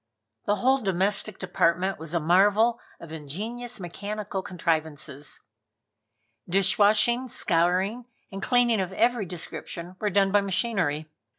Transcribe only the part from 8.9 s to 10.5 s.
every description were done by